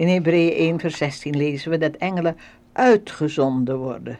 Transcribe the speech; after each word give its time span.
In 0.00 0.08
Hebreeën 0.08 0.52
1 0.52 0.78
vers 0.78 0.96
16 0.96 1.36
lezen 1.36 1.70
we 1.70 1.78
dat 1.78 1.96
engelen 1.96 2.36
uitgezonden 2.72 3.78
worden 3.78 4.18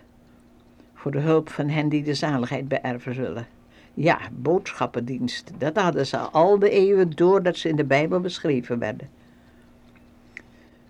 voor 0.94 1.10
de 1.10 1.18
hulp 1.18 1.48
van 1.48 1.68
hen 1.68 1.88
die 1.88 2.02
de 2.02 2.14
zaligheid 2.14 2.68
beërven 2.68 3.14
zullen. 3.14 3.46
Ja, 3.94 4.18
boodschappendienst, 4.32 5.50
dat 5.58 5.76
hadden 5.76 6.06
ze 6.06 6.18
al 6.18 6.58
de 6.58 6.70
eeuwen 6.70 7.10
door 7.10 7.42
dat 7.42 7.56
ze 7.56 7.68
in 7.68 7.76
de 7.76 7.84
Bijbel 7.84 8.20
beschreven 8.20 8.78
werden. 8.78 9.08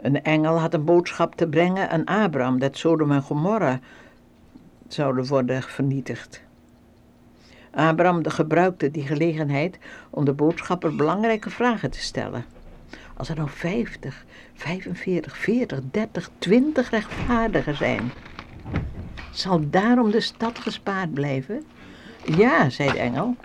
Een 0.01 0.23
engel 0.23 0.59
had 0.59 0.75
een 0.75 0.85
boodschap 0.85 1.35
te 1.35 1.49
brengen 1.49 1.91
aan 1.91 2.05
Abraham 2.05 2.59
dat 2.59 2.77
Sodom 2.77 3.13
en 3.13 3.23
Gomorra 3.23 3.81
zouden 4.89 5.27
worden 5.27 5.63
vernietigd. 5.63 6.43
Abraham 7.71 8.29
gebruikte 8.29 8.91
die 8.91 9.07
gelegenheid 9.07 9.79
om 10.11 10.25
de 10.25 10.33
boodschapper 10.33 10.97
belangrijke 10.97 11.51
vragen 11.51 11.91
te 11.91 12.01
stellen. 12.01 12.45
Als 13.21 13.29
er 13.29 13.37
nou 13.37 13.49
50, 13.51 14.25
45, 14.55 15.37
40, 15.37 15.81
30, 15.91 16.31
20 16.39 16.91
rechtvaardigen 16.91 17.77
zijn, 17.77 18.11
zal 19.33 19.71
daarom 19.71 20.11
de 20.11 20.21
stad 20.21 20.59
gespaard 20.59 21.15
blijven? 21.15 21.63
Ja, 22.25 22.71
zei 22.71 22.93
de 22.93 22.99
engel. 22.99 23.37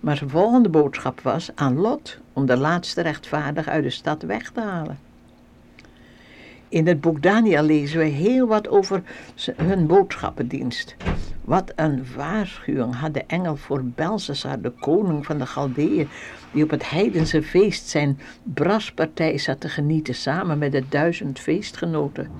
Maar 0.00 0.16
zijn 0.16 0.30
volgende 0.30 0.68
boodschap 0.68 1.20
was 1.20 1.50
aan 1.54 1.78
Lot 1.78 2.18
om 2.32 2.46
de 2.46 2.56
laatste 2.56 3.00
rechtvaardig 3.00 3.68
uit 3.68 3.82
de 3.82 3.90
stad 3.90 4.22
weg 4.22 4.50
te 4.50 4.60
halen. 4.60 4.98
In 6.68 6.86
het 6.86 7.00
boek 7.00 7.22
Daniel 7.22 7.62
lezen 7.62 7.98
we 7.98 8.04
heel 8.04 8.46
wat 8.46 8.68
over 8.68 9.02
hun 9.56 9.86
boodschappendienst. 9.86 10.96
Wat 11.46 11.72
een 11.76 12.06
waarschuwing 12.16 12.94
had 12.94 13.14
de 13.14 13.24
engel 13.26 13.56
voor 13.56 13.84
Belshazzar, 13.84 14.60
de 14.60 14.70
koning 14.70 15.26
van 15.26 15.38
de 15.38 15.46
Galdeeën, 15.46 16.08
die 16.52 16.62
op 16.62 16.70
het 16.70 16.90
heidense 16.90 17.42
feest 17.42 17.88
zijn 17.88 18.18
braspartij 18.42 19.38
zat 19.38 19.60
te 19.60 19.68
genieten 19.68 20.14
samen 20.14 20.58
met 20.58 20.72
de 20.72 20.84
duizend 20.88 21.38
feestgenoten. 21.38 22.30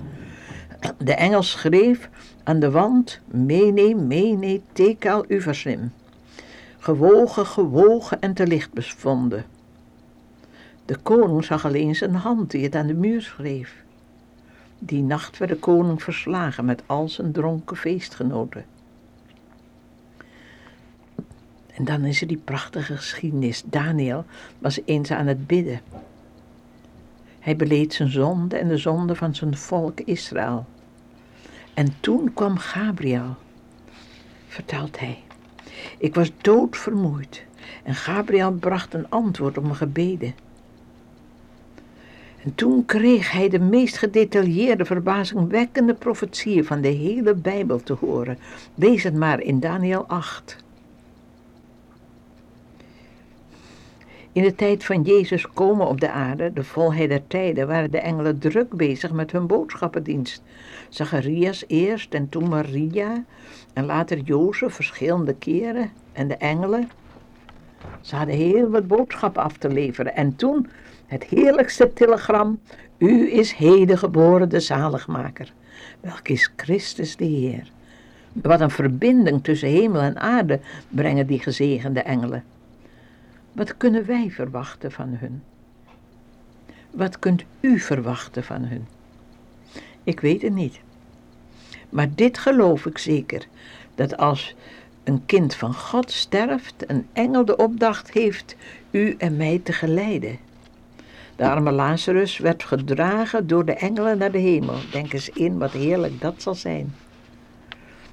De 0.97 1.13
engel 1.13 1.41
schreef 1.41 2.09
aan 2.43 2.59
de 2.59 2.71
wand, 2.71 3.19
mene, 3.27 3.95
mene, 3.95 4.61
tekal 4.71 5.25
uverslim. 5.27 5.91
Gewogen, 6.77 7.45
gewogen 7.45 8.21
en 8.21 8.33
te 8.33 8.47
licht 8.47 8.73
bevonden. 8.73 9.45
De 10.85 10.97
koning 10.97 11.45
zag 11.45 11.65
alleen 11.65 11.95
zijn 11.95 12.15
hand 12.15 12.51
die 12.51 12.63
het 12.63 12.75
aan 12.75 12.87
de 12.87 12.93
muur 12.93 13.21
schreef. 13.21 13.83
Die 14.79 15.03
nacht 15.03 15.37
werd 15.37 15.51
de 15.51 15.57
koning 15.57 16.03
verslagen 16.03 16.65
met 16.65 16.83
al 16.85 17.09
zijn 17.09 17.31
dronken 17.31 17.77
feestgenoten. 17.77 18.75
En 21.77 21.85
dan 21.85 22.05
is 22.05 22.21
er 22.21 22.27
die 22.27 22.41
prachtige 22.43 22.95
geschiedenis. 22.95 23.63
Daniel 23.65 24.25
was 24.59 24.79
eens 24.85 25.11
aan 25.11 25.27
het 25.27 25.47
bidden. 25.47 25.81
Hij 27.39 27.55
beleed 27.55 27.93
zijn 27.93 28.09
zonde 28.09 28.57
en 28.57 28.67
de 28.67 28.77
zonde 28.77 29.15
van 29.15 29.35
zijn 29.35 29.57
volk 29.57 29.99
Israël. 29.99 30.65
En 31.73 31.87
toen 31.99 32.33
kwam 32.33 32.57
Gabriel, 32.57 33.35
vertelt 34.47 34.99
hij. 34.99 35.19
Ik 35.97 36.15
was 36.15 36.31
doodvermoeid 36.41 37.45
en 37.83 37.95
Gabriel 37.95 38.51
bracht 38.51 38.93
een 38.93 39.09
antwoord 39.09 39.57
op 39.57 39.63
mijn 39.63 39.75
gebeden. 39.75 40.35
En 42.43 42.55
toen 42.55 42.85
kreeg 42.85 43.31
hij 43.31 43.49
de 43.49 43.59
meest 43.59 43.97
gedetailleerde, 43.97 44.85
verbazingwekkende 44.85 45.93
profetieën 45.93 46.65
van 46.65 46.81
de 46.81 46.87
hele 46.87 47.33
Bijbel 47.33 47.83
te 47.83 47.93
horen. 47.93 48.37
Lees 48.75 49.03
het 49.03 49.15
maar 49.15 49.41
in 49.41 49.59
Daniel 49.59 50.05
8. 50.07 50.65
In 54.37 54.43
de 54.43 54.55
tijd 54.55 54.83
van 54.85 55.01
Jezus 55.01 55.47
komen 55.53 55.87
op 55.87 56.01
de 56.01 56.11
aarde, 56.11 56.53
de 56.53 56.63
volheid 56.63 57.09
der 57.09 57.27
tijden, 57.27 57.67
waren 57.67 57.91
de 57.91 57.99
engelen 57.99 58.39
druk 58.39 58.69
bezig 58.73 59.11
met 59.11 59.31
hun 59.31 59.47
boodschappendienst. 59.47 60.41
Zacharias 60.89 61.63
eerst 61.67 62.13
en 62.13 62.29
toen 62.29 62.49
Maria 62.49 63.23
en 63.73 63.85
later 63.85 64.17
Jozef 64.17 64.73
verschillende 64.73 65.33
keren 65.33 65.91
en 66.13 66.27
de 66.27 66.35
engelen. 66.35 66.89
Ze 68.01 68.15
hadden 68.15 68.35
heel 68.35 68.69
wat 68.69 68.87
boodschappen 68.87 69.43
af 69.43 69.57
te 69.57 69.69
leveren 69.69 70.15
en 70.15 70.35
toen 70.35 70.67
het 71.05 71.23
heerlijkste 71.23 71.93
telegram, 71.93 72.59
u 72.97 73.31
is 73.31 73.51
heden 73.51 73.97
geboren 73.97 74.49
de 74.49 74.59
zaligmaker, 74.59 75.53
welk 75.99 76.27
is 76.27 76.51
Christus 76.55 77.15
de 77.15 77.25
Heer. 77.25 77.71
Wat 78.33 78.61
een 78.61 78.69
verbinding 78.69 79.43
tussen 79.43 79.69
hemel 79.69 80.01
en 80.01 80.19
aarde 80.19 80.59
brengen 80.89 81.27
die 81.27 81.39
gezegende 81.39 82.01
engelen. 82.01 82.43
Wat 83.57 83.77
kunnen 83.77 84.05
wij 84.05 84.29
verwachten 84.31 84.91
van 84.91 85.17
hun? 85.19 85.43
Wat 86.91 87.19
kunt 87.19 87.43
u 87.59 87.79
verwachten 87.79 88.43
van 88.43 88.63
hun? 88.63 88.87
Ik 90.03 90.19
weet 90.19 90.41
het 90.41 90.53
niet. 90.53 90.79
Maar 91.89 92.07
dit 92.15 92.37
geloof 92.37 92.85
ik 92.85 92.97
zeker: 92.97 93.47
dat 93.95 94.17
als 94.17 94.55
een 95.03 95.25
kind 95.25 95.55
van 95.55 95.73
God 95.73 96.11
sterft, 96.11 96.89
een 96.89 97.07
engel 97.13 97.45
de 97.45 97.55
opdracht 97.55 98.11
heeft 98.11 98.55
u 98.91 99.15
en 99.17 99.37
mij 99.37 99.61
te 99.63 99.73
geleiden. 99.73 100.37
De 101.35 101.49
arme 101.49 101.71
Lazarus 101.71 102.37
werd 102.37 102.63
gedragen 102.63 103.47
door 103.47 103.65
de 103.65 103.73
engelen 103.73 104.17
naar 104.17 104.31
de 104.31 104.37
hemel. 104.37 104.77
Denk 104.91 105.13
eens 105.13 105.29
in 105.29 105.57
wat 105.57 105.71
heerlijk 105.71 106.21
dat 106.21 106.41
zal 106.41 106.55
zijn. 106.55 106.95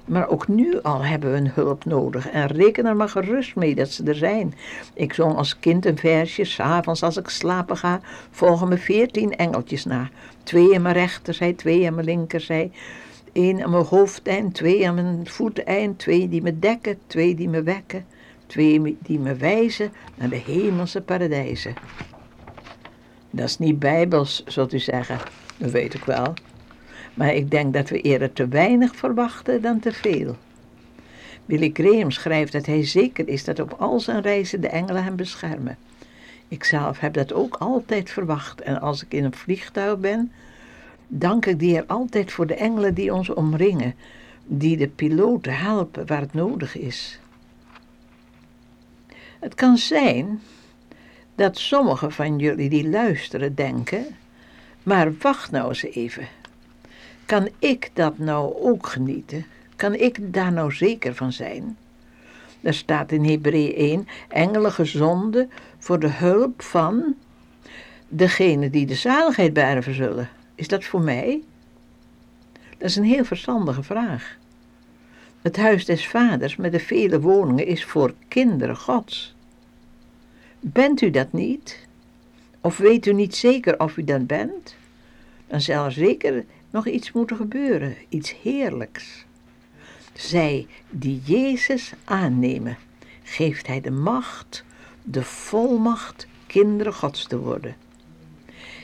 Maar 0.05 0.29
ook 0.29 0.47
nu 0.47 0.81
al 0.81 1.03
hebben 1.03 1.31
we 1.31 1.37
een 1.37 1.51
hulp 1.53 1.85
nodig 1.85 2.29
en 2.29 2.47
reken 2.47 2.85
er 2.85 2.95
maar 2.95 3.09
gerust 3.09 3.55
mee 3.55 3.75
dat 3.75 3.89
ze 3.89 4.03
er 4.03 4.15
zijn. 4.15 4.53
Ik 4.93 5.13
zong 5.13 5.35
als 5.35 5.59
kind 5.59 5.85
een 5.85 5.97
versje, 5.97 6.43
s'avonds 6.43 7.03
als 7.03 7.17
ik 7.17 7.29
slapen 7.29 7.77
ga, 7.77 8.01
volgen 8.31 8.67
me 8.67 8.77
veertien 8.77 9.35
engeltjes 9.35 9.85
na. 9.85 10.09
Twee 10.43 10.75
aan 10.75 10.81
mijn 10.81 10.95
rechterzij, 10.95 11.53
twee 11.53 11.87
aan 11.87 11.93
mijn 11.93 12.05
linkerzij, 12.05 12.71
één 13.31 13.63
aan 13.63 13.69
mijn 13.69 13.85
hoofdeind, 13.85 14.53
twee 14.53 14.87
aan 14.87 14.95
mijn 14.95 15.27
voeteind, 15.27 15.99
twee 15.99 16.29
die 16.29 16.41
me 16.41 16.59
dekken, 16.59 16.97
twee 17.07 17.35
die 17.35 17.49
me 17.49 17.63
wekken, 17.63 18.05
twee 18.45 18.97
die 18.99 19.19
me 19.19 19.35
wijzen 19.35 19.91
naar 20.15 20.29
de 20.29 20.41
hemelse 20.45 21.01
paradijzen. 21.01 21.73
Dat 23.29 23.45
is 23.45 23.57
niet 23.57 23.79
bijbels, 23.79 24.43
zult 24.45 24.73
u 24.73 24.79
zeggen. 24.79 25.17
Dat 25.57 25.71
weet 25.71 25.93
ik 25.93 26.03
wel. 26.03 26.33
Maar 27.15 27.33
ik 27.33 27.51
denk 27.51 27.73
dat 27.73 27.89
we 27.89 28.01
eerder 28.01 28.33
te 28.33 28.47
weinig 28.47 28.95
verwachten 28.95 29.61
dan 29.61 29.79
te 29.79 29.91
veel. 29.91 30.35
Billy 31.45 31.69
Graham 31.73 32.11
schrijft 32.11 32.51
dat 32.51 32.65
hij 32.65 32.85
zeker 32.85 33.27
is 33.27 33.43
dat 33.43 33.59
op 33.59 33.71
al 33.71 33.99
zijn 33.99 34.21
reizen 34.21 34.61
de 34.61 34.67
engelen 34.67 35.03
hem 35.03 35.15
beschermen. 35.15 35.77
Ikzelf 36.47 36.99
heb 36.99 37.13
dat 37.13 37.33
ook 37.33 37.55
altijd 37.55 38.09
verwacht 38.09 38.61
en 38.61 38.81
als 38.81 39.03
ik 39.03 39.13
in 39.13 39.23
een 39.23 39.33
vliegtuig 39.33 39.99
ben, 39.99 40.31
dank 41.07 41.45
ik 41.45 41.59
de 41.59 41.65
Heer 41.65 41.83
altijd 41.87 42.31
voor 42.31 42.47
de 42.47 42.55
engelen 42.55 42.93
die 42.93 43.13
ons 43.13 43.29
omringen, 43.33 43.95
die 44.45 44.77
de 44.77 44.87
piloten 44.87 45.57
helpen 45.57 46.07
waar 46.07 46.21
het 46.21 46.33
nodig 46.33 46.77
is. 46.77 47.19
Het 49.39 49.55
kan 49.55 49.77
zijn 49.77 50.41
dat 51.35 51.57
sommigen 51.57 52.11
van 52.11 52.39
jullie 52.39 52.69
die 52.69 52.89
luisteren 52.89 53.55
denken, 53.55 54.05
maar 54.83 55.17
wacht 55.17 55.51
nou 55.51 55.67
eens 55.67 55.83
even. 55.83 56.27
Kan 57.25 57.49
ik 57.59 57.89
dat 57.93 58.17
nou 58.17 58.55
ook 58.61 58.87
genieten? 58.87 59.45
Kan 59.75 59.93
ik 59.93 60.33
daar 60.33 60.51
nou 60.51 60.73
zeker 60.73 61.15
van 61.15 61.33
zijn? 61.33 61.77
Er 62.61 62.73
staat 62.73 63.11
in 63.11 63.25
Hebreeën 63.25 63.75
1, 63.75 64.07
engelen 64.27 64.71
gezonden 64.71 65.49
voor 65.77 65.99
de 65.99 66.09
hulp 66.09 66.61
van 66.61 67.15
degene 68.07 68.69
die 68.69 68.85
de 68.85 68.95
zaligheid 68.95 69.53
beërven 69.53 69.93
zullen. 69.93 70.29
Is 70.55 70.67
dat 70.67 70.83
voor 70.83 71.01
mij? 71.01 71.41
Dat 72.77 72.89
is 72.89 72.95
een 72.95 73.03
heel 73.03 73.25
verstandige 73.25 73.83
vraag. 73.83 74.37
Het 75.41 75.57
huis 75.57 75.85
des 75.85 76.07
vaders 76.07 76.55
met 76.55 76.71
de 76.71 76.79
vele 76.79 77.19
woningen 77.19 77.65
is 77.65 77.85
voor 77.85 78.13
kinderen 78.27 78.77
gods. 78.77 79.35
Bent 80.59 81.01
u 81.01 81.11
dat 81.11 81.33
niet? 81.33 81.87
Of 82.61 82.77
weet 82.77 83.05
u 83.05 83.13
niet 83.13 83.35
zeker 83.35 83.79
of 83.79 83.97
u 83.97 84.03
dat 84.03 84.27
bent? 84.27 84.75
Dan 85.47 85.61
zal 85.61 85.85
er 85.85 85.91
zeker 85.91 86.45
nog 86.69 86.87
iets 86.87 87.11
moeten 87.11 87.35
gebeuren, 87.35 87.95
iets 88.09 88.35
heerlijks. 88.41 89.25
Zij 90.13 90.67
die 90.89 91.21
Jezus 91.23 91.93
aannemen, 92.03 92.77
geeft 93.23 93.67
Hij 93.67 93.81
de 93.81 93.91
macht, 93.91 94.63
de 95.03 95.23
volmacht 95.23 96.27
kinderen 96.47 96.93
Gods 96.93 97.27
te 97.27 97.39
worden. 97.39 97.75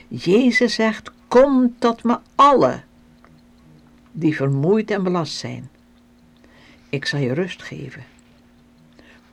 Jezus 0.07 0.73
zegt, 0.73 1.11
kom 1.27 1.75
tot 1.79 2.03
me 2.03 2.19
alle 2.35 2.81
die 4.11 4.35
vermoeid 4.35 4.91
en 4.91 5.03
belast 5.03 5.35
zijn. 5.35 5.69
Ik 6.89 7.05
zal 7.05 7.19
je 7.19 7.33
rust 7.33 7.63
geven. 7.63 8.03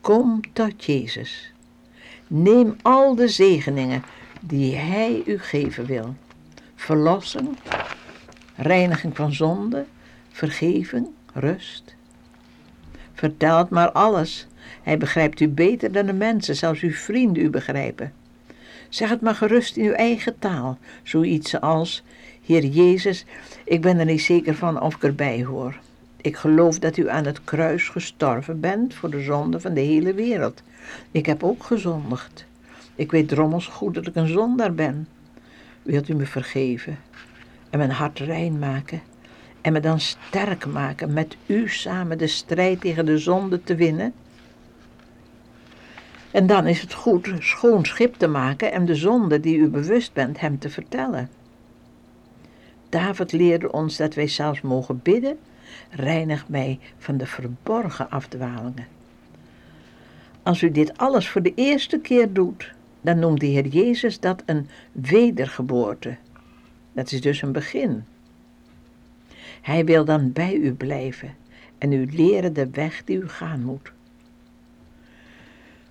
Kom 0.00 0.40
tot 0.52 0.84
Jezus. 0.84 1.52
Neem 2.26 2.76
al 2.82 3.14
de 3.14 3.28
zegeningen 3.28 4.02
die 4.40 4.76
Hij 4.76 5.22
u 5.26 5.38
geven 5.38 5.86
wil. 5.86 6.14
Verlossing, 6.80 7.56
reiniging 8.56 9.16
van 9.16 9.32
zonde, 9.32 9.84
vergeving, 10.30 11.06
rust. 11.34 11.94
Vertel 13.14 13.58
het 13.58 13.70
maar 13.70 13.90
alles. 13.90 14.46
Hij 14.82 14.98
begrijpt 14.98 15.40
u 15.40 15.48
beter 15.48 15.92
dan 15.92 16.06
de 16.06 16.12
mensen, 16.12 16.56
zelfs 16.56 16.80
uw 16.80 16.92
vrienden 16.92 17.42
u 17.42 17.50
begrijpen. 17.50 18.12
Zeg 18.88 19.08
het 19.08 19.20
maar 19.20 19.34
gerust 19.34 19.76
in 19.76 19.84
uw 19.84 19.92
eigen 19.92 20.38
taal, 20.38 20.78
zoiets 21.02 21.60
als, 21.60 22.02
Heer 22.44 22.64
Jezus, 22.64 23.24
ik 23.64 23.80
ben 23.80 23.98
er 23.98 24.04
niet 24.04 24.22
zeker 24.22 24.54
van 24.54 24.80
of 24.80 24.94
ik 24.94 25.02
erbij 25.02 25.44
hoor. 25.44 25.78
Ik 26.16 26.36
geloof 26.36 26.78
dat 26.78 26.96
u 26.96 27.08
aan 27.08 27.24
het 27.24 27.44
kruis 27.44 27.88
gestorven 27.88 28.60
bent 28.60 28.94
voor 28.94 29.10
de 29.10 29.22
zonde 29.22 29.60
van 29.60 29.74
de 29.74 29.80
hele 29.80 30.14
wereld. 30.14 30.62
Ik 31.10 31.26
heb 31.26 31.42
ook 31.42 31.62
gezondigd. 31.62 32.44
Ik 32.94 33.10
weet 33.10 33.28
drommels 33.28 33.66
goed 33.66 33.94
dat 33.94 34.06
ik 34.06 34.14
een 34.14 34.28
zondaar 34.28 34.74
ben. 34.74 35.08
Wilt 35.88 36.08
u 36.08 36.14
me 36.14 36.26
vergeven 36.26 36.98
en 37.70 37.78
mijn 37.78 37.90
hart 37.90 38.18
rein 38.18 38.58
maken 38.58 39.00
en 39.60 39.72
me 39.72 39.80
dan 39.80 40.00
sterk 40.00 40.66
maken 40.66 41.12
met 41.12 41.36
u 41.46 41.68
samen 41.68 42.18
de 42.18 42.26
strijd 42.26 42.80
tegen 42.80 43.06
de 43.06 43.18
zonde 43.18 43.62
te 43.62 43.74
winnen? 43.74 44.12
En 46.30 46.46
dan 46.46 46.66
is 46.66 46.80
het 46.80 46.92
goed 46.92 47.30
schoon 47.38 47.84
schip 47.84 48.14
te 48.14 48.26
maken 48.26 48.72
en 48.72 48.84
de 48.84 48.94
zonde 48.94 49.40
die 49.40 49.56
u 49.56 49.68
bewust 49.68 50.12
bent 50.12 50.40
hem 50.40 50.58
te 50.58 50.70
vertellen. 50.70 51.30
David 52.88 53.32
leerde 53.32 53.72
ons 53.72 53.96
dat 53.96 54.14
wij 54.14 54.28
zelfs 54.28 54.60
mogen 54.60 55.00
bidden, 55.02 55.38
reinig 55.90 56.48
mij 56.48 56.78
van 56.98 57.16
de 57.16 57.26
verborgen 57.26 58.10
afdwalingen. 58.10 58.86
Als 60.42 60.62
u 60.62 60.70
dit 60.70 60.98
alles 60.98 61.28
voor 61.28 61.42
de 61.42 61.52
eerste 61.54 61.98
keer 61.98 62.32
doet, 62.32 62.76
dan 63.00 63.18
noemt 63.18 63.40
de 63.40 63.46
Heer 63.46 63.66
Jezus 63.66 64.20
dat 64.20 64.42
een 64.46 64.68
wedergeboorte. 64.92 66.16
Dat 66.92 67.12
is 67.12 67.20
dus 67.20 67.42
een 67.42 67.52
begin. 67.52 68.04
Hij 69.60 69.84
wil 69.84 70.04
dan 70.04 70.32
bij 70.32 70.54
u 70.54 70.72
blijven 70.72 71.34
en 71.78 71.92
u 71.92 72.08
leren 72.10 72.52
de 72.52 72.70
weg 72.70 73.04
die 73.04 73.16
u 73.16 73.28
gaan 73.28 73.64
moet. 73.64 73.92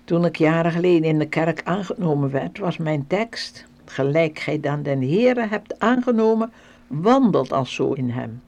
Toen 0.04 0.24
ik 0.24 0.36
jaren 0.36 0.72
geleden 0.72 1.08
in 1.08 1.18
de 1.18 1.28
kerk 1.28 1.60
aangenomen 1.64 2.30
werd, 2.30 2.58
was 2.58 2.76
mijn 2.76 3.06
tekst, 3.06 3.66
gelijk 3.84 4.38
gij 4.38 4.60
dan 4.60 4.82
den 4.82 5.00
Heere 5.00 5.46
hebt 5.46 5.78
aangenomen, 5.78 6.52
wandelt 6.86 7.52
als 7.52 7.74
zo 7.74 7.92
in 7.92 8.10
hem. 8.10 8.42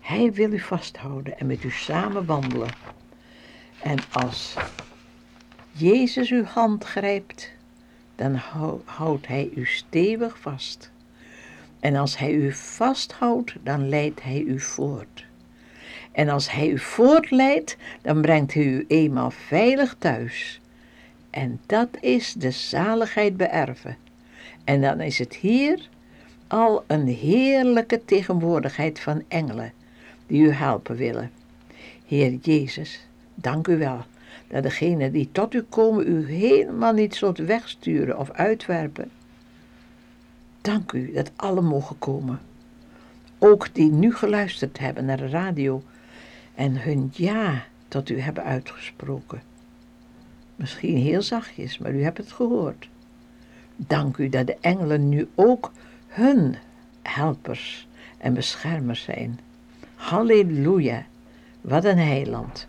Hij 0.00 0.32
wil 0.32 0.52
u 0.52 0.58
vasthouden 0.58 1.38
en 1.38 1.46
met 1.46 1.64
u 1.64 1.70
samen 1.70 2.24
wandelen. 2.24 2.68
En 3.82 3.98
als 4.12 4.56
Jezus 5.78 6.30
uw 6.30 6.44
hand 6.44 6.84
grijpt, 6.84 7.50
dan 8.16 8.34
houdt 8.84 9.26
hij 9.26 9.50
u 9.54 9.66
stevig 9.66 10.38
vast. 10.38 10.90
En 11.80 11.96
als 11.96 12.18
hij 12.18 12.32
u 12.32 12.52
vasthoudt, 12.52 13.54
dan 13.62 13.88
leidt 13.88 14.22
hij 14.22 14.40
u 14.40 14.60
voort. 14.60 15.24
En 16.12 16.28
als 16.28 16.50
hij 16.52 16.68
u 16.68 16.78
voortleidt, 16.78 17.76
dan 18.02 18.20
brengt 18.20 18.54
hij 18.54 18.62
u 18.62 18.84
eenmaal 18.88 19.30
veilig 19.30 19.96
thuis. 19.98 20.60
En 21.30 21.60
dat 21.66 21.88
is 22.00 22.32
de 22.32 22.50
zaligheid 22.50 23.36
beërven. 23.36 23.96
En 24.64 24.80
dan 24.80 25.00
is 25.00 25.18
het 25.18 25.34
hier 25.34 25.88
al 26.46 26.84
een 26.86 27.06
heerlijke 27.06 28.04
tegenwoordigheid 28.04 29.00
van 29.00 29.22
engelen 29.28 29.72
die 30.26 30.42
u 30.42 30.50
helpen 30.50 30.96
willen. 30.96 31.30
Heer 32.06 32.38
Jezus, 32.42 33.06
dank 33.34 33.66
u 33.66 33.78
wel 33.78 34.04
dat 34.48 34.62
degenen 34.62 35.12
die 35.12 35.28
tot 35.32 35.54
u 35.54 35.62
komen 35.62 36.06
u 36.06 36.32
helemaal 36.32 36.92
niet 36.92 37.14
zult 37.14 37.38
wegsturen 37.38 38.18
of 38.18 38.30
uitwerpen. 38.30 39.10
Dank 40.60 40.92
u 40.92 41.12
dat 41.12 41.30
alle 41.36 41.60
mogen 41.60 41.98
komen. 41.98 42.40
Ook 43.38 43.74
die 43.74 43.90
nu 43.90 44.14
geluisterd 44.14 44.78
hebben 44.78 45.04
naar 45.04 45.16
de 45.16 45.28
radio 45.28 45.82
en 46.54 46.82
hun 46.82 47.10
ja 47.12 47.64
tot 47.88 48.10
u 48.10 48.20
hebben 48.20 48.44
uitgesproken. 48.44 49.42
Misschien 50.56 50.96
heel 50.96 51.22
zachtjes, 51.22 51.78
maar 51.78 51.94
u 51.94 52.02
hebt 52.02 52.18
het 52.18 52.32
gehoord. 52.32 52.88
Dank 53.76 54.16
u 54.16 54.28
dat 54.28 54.46
de 54.46 54.56
engelen 54.60 55.08
nu 55.08 55.28
ook 55.34 55.72
hun 56.06 56.56
helpers 57.02 57.88
en 58.18 58.34
beschermers 58.34 59.02
zijn. 59.02 59.40
Halleluja, 59.94 61.06
wat 61.60 61.84
een 61.84 61.98
heiland. 61.98 62.68